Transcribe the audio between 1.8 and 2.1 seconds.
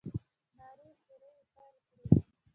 کړې.